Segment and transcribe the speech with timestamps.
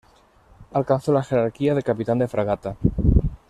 [0.71, 2.75] Alcanzó la jerarquía de Capitán de Fragata.